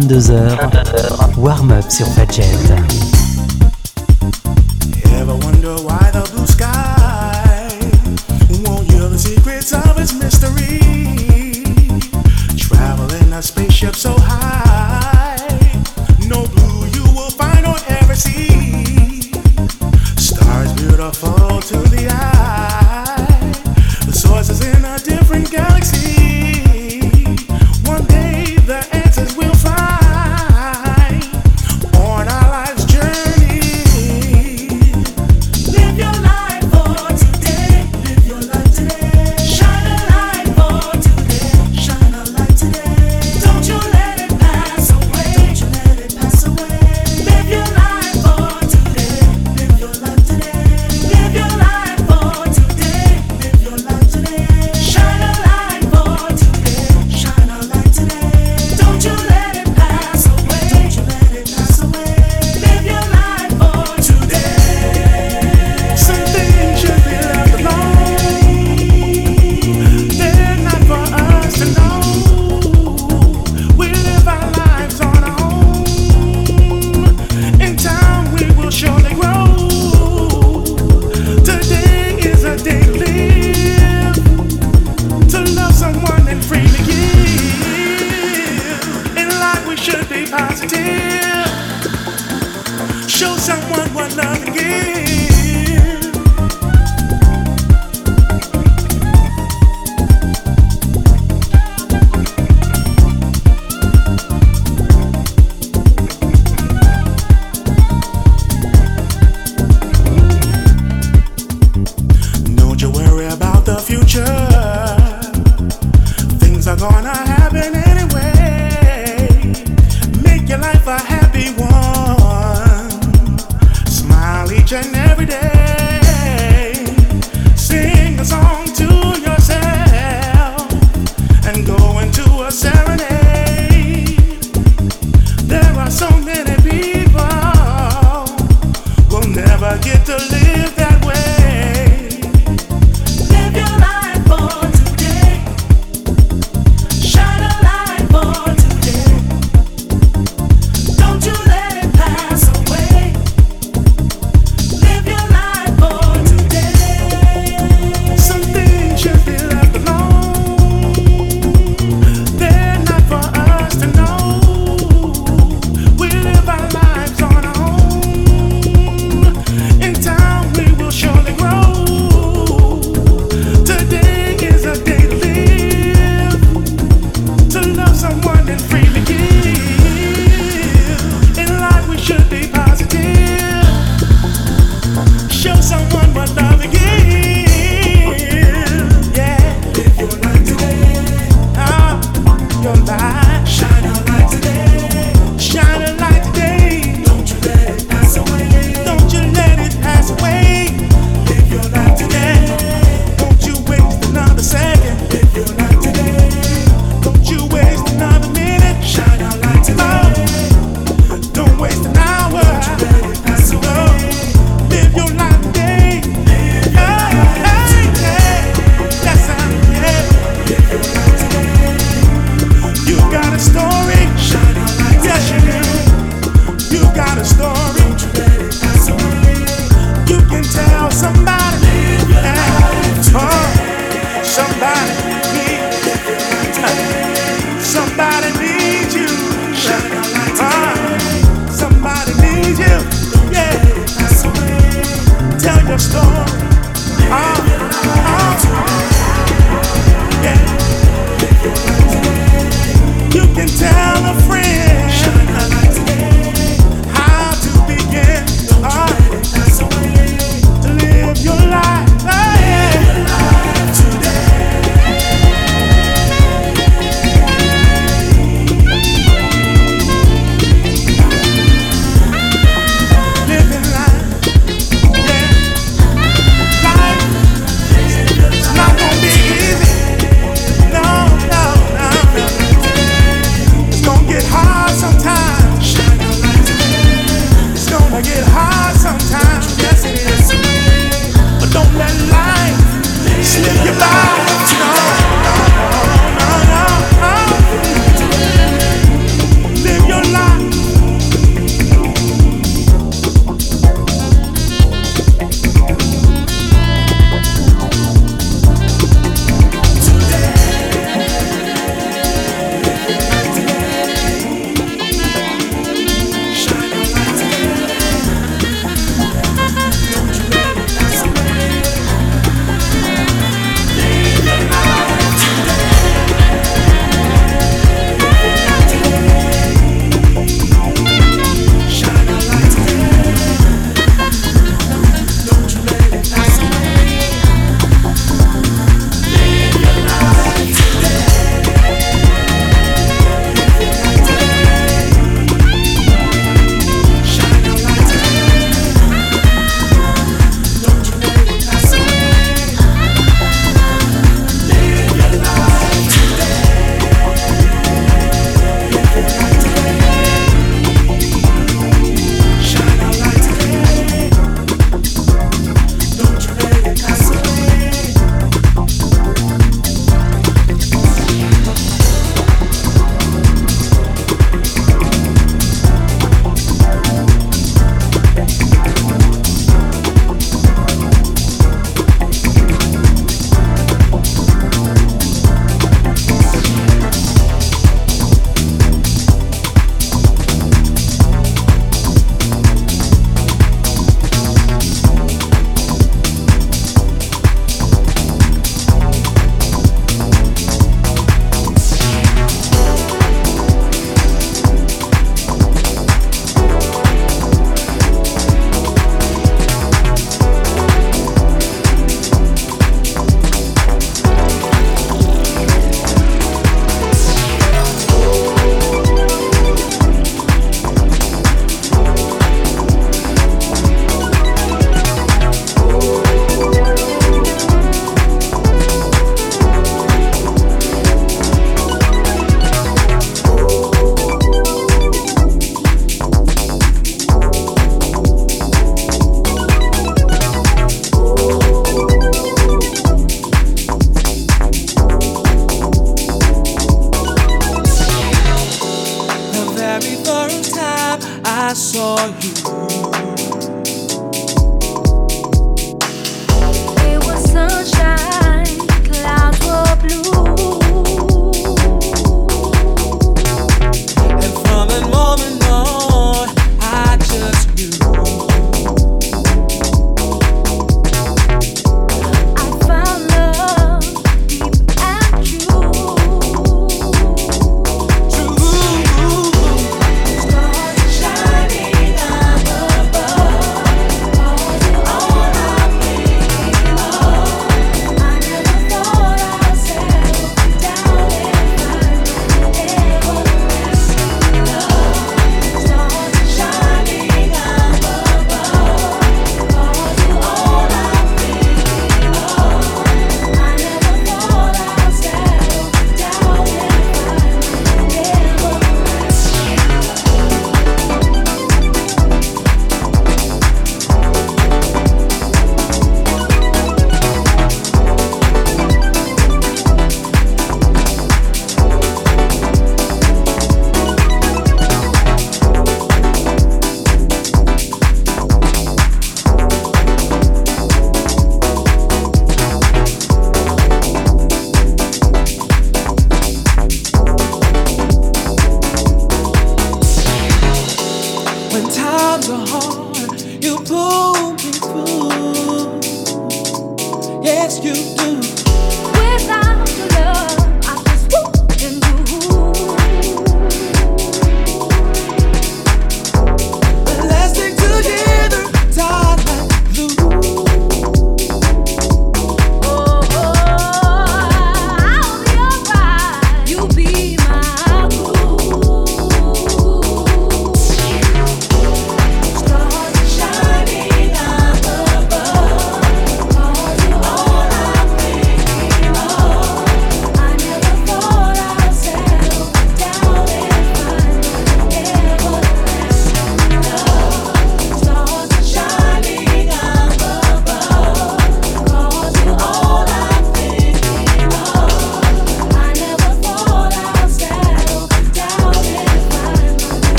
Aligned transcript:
22h, 0.00 1.36
warm-up 1.36 1.84
sur 1.90 2.06
Fadjet. 2.06 2.48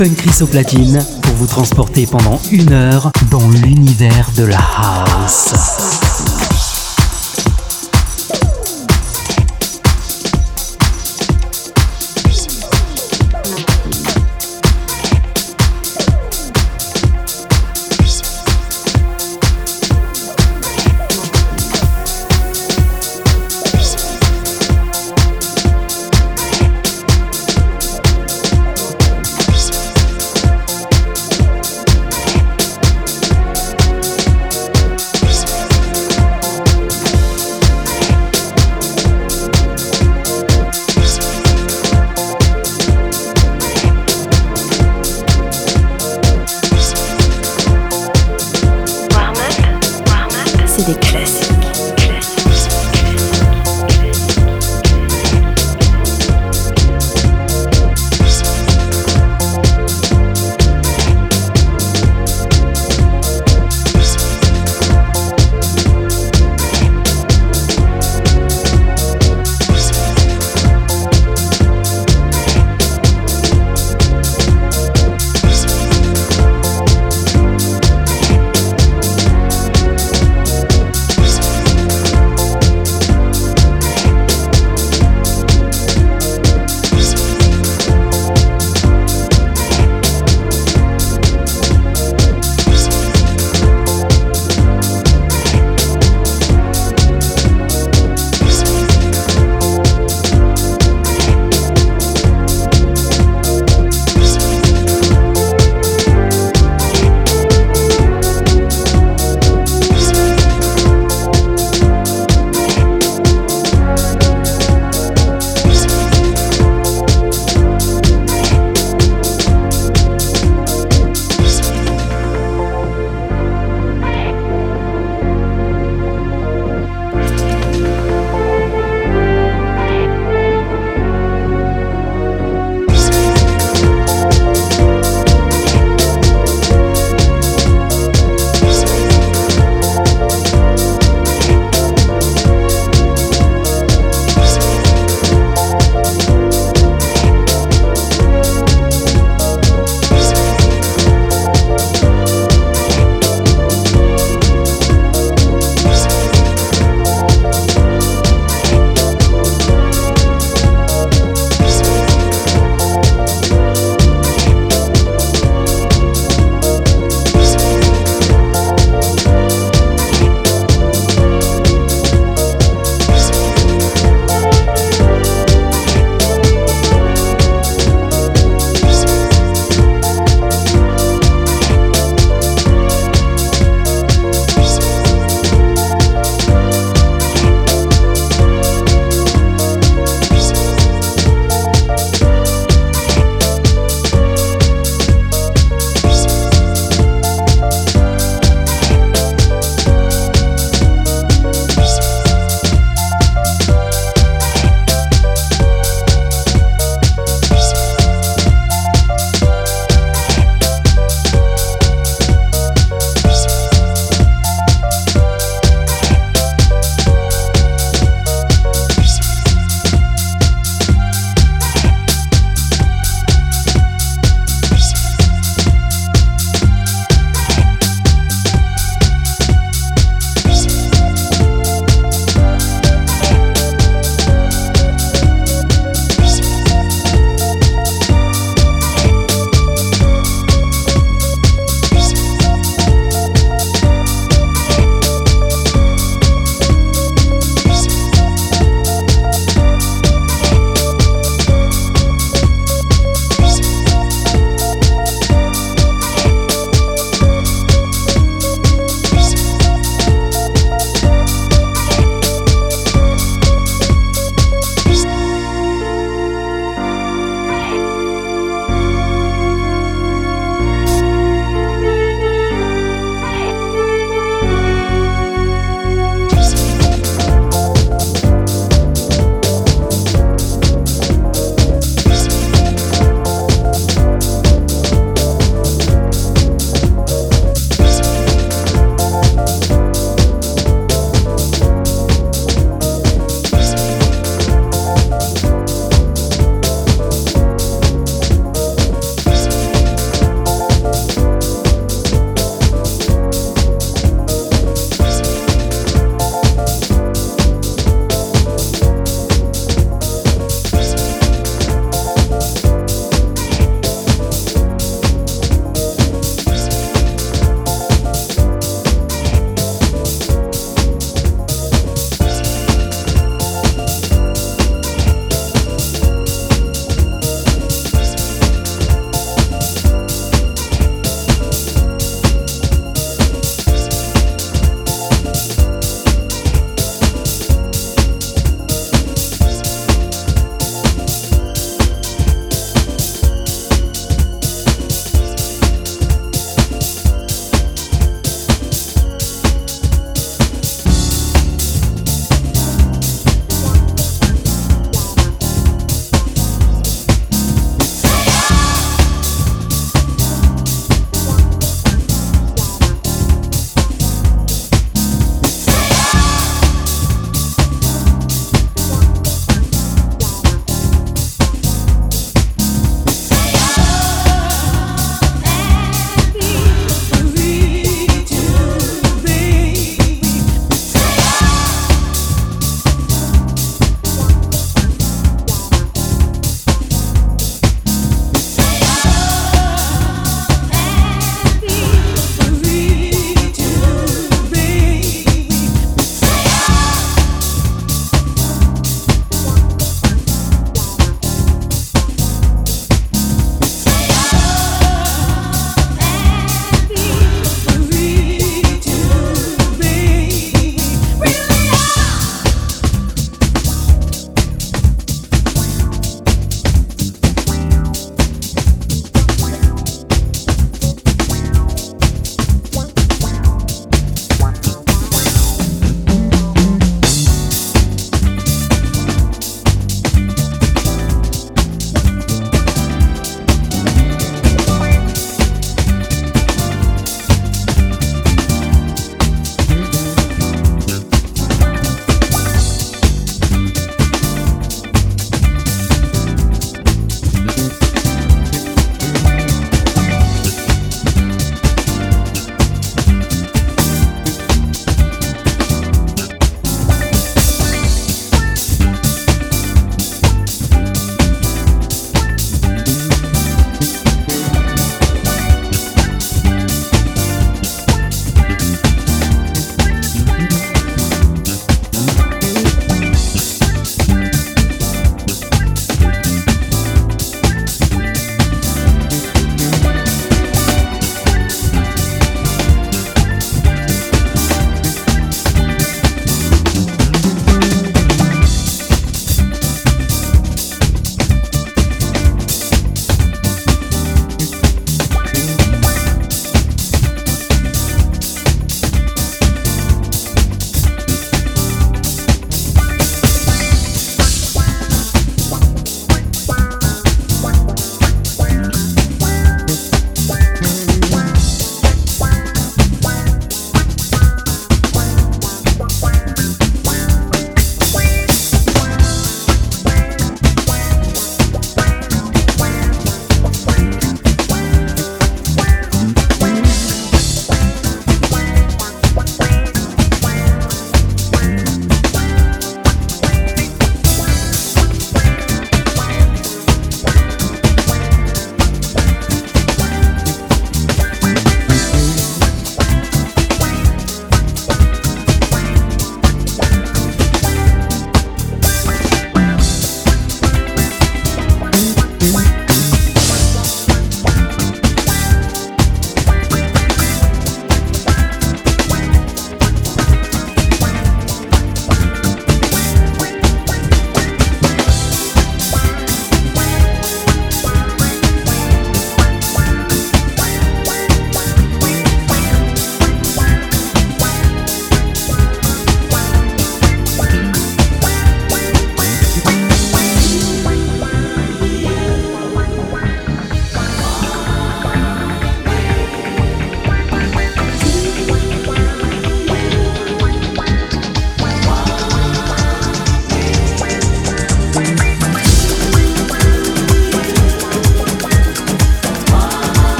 Fun 0.00 0.14
Chris 0.14 0.40
au 0.40 0.46
platine 0.46 1.04
pour 1.20 1.34
vous 1.34 1.46
transporter 1.46 2.06
pendant 2.06 2.40
une 2.50 2.72
heure 2.72 3.12
dans 3.30 3.50
l'univers 3.50 4.30
de 4.34 4.44
la 4.44 4.56
house. 4.56 5.99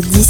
c'est 0.00 0.10
10. 0.10 0.27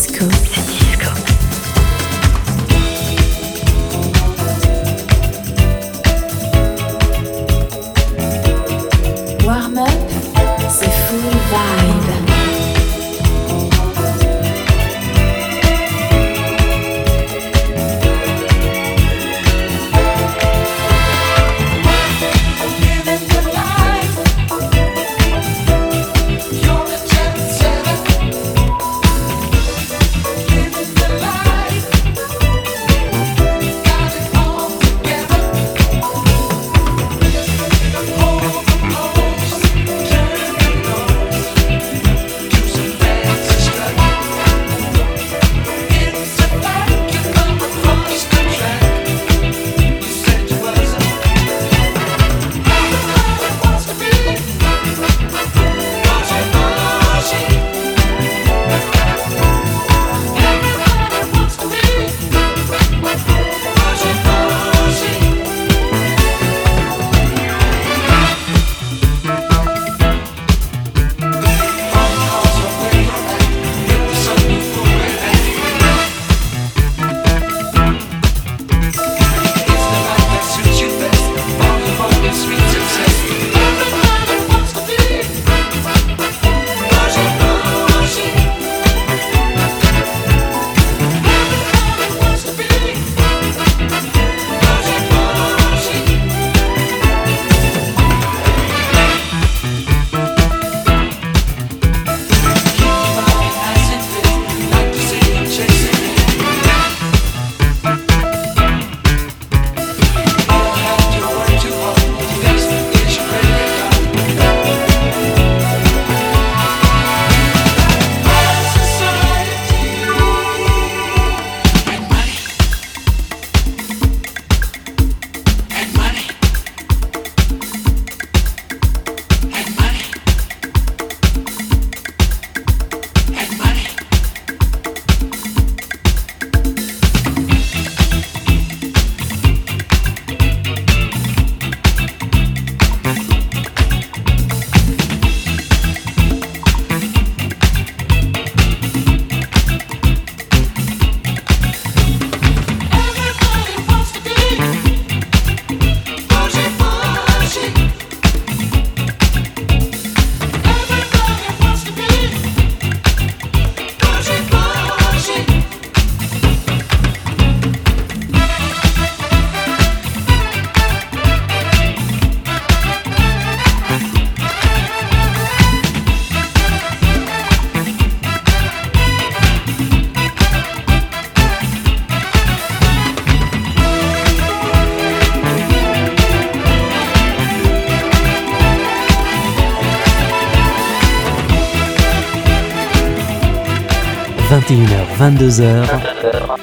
22h, 195.29 195.85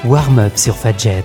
warm-up 0.05 0.57
sur 0.57 0.75
Fadjet. 0.75 1.23